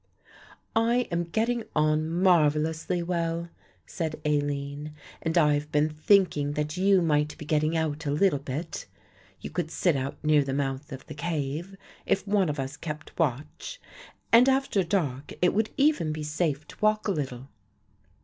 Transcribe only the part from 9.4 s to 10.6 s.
You could sit out near the